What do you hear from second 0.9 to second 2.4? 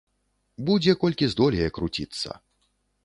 колькі здолее круціцца.